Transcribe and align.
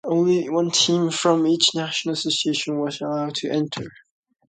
Only 0.03 0.49
one 0.49 0.71
team 0.71 1.11
from 1.11 1.45
each 1.45 1.75
national 1.75 2.13
association 2.13 2.79
was 2.79 3.01
allowed 3.01 3.35
to 3.35 3.49
enter. 3.51 3.85